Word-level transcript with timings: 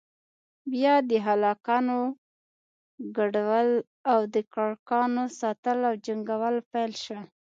بيا 0.71 0.95
د 1.09 1.11
هلکانو 1.27 1.99
گډول 3.17 3.69
او 4.11 4.19
د 4.33 4.35
کرکانو 4.53 5.23
ساتل 5.39 5.77
او 5.89 5.93
جنگول 6.05 6.55
پيل 6.71 6.91
سول. 7.03 7.25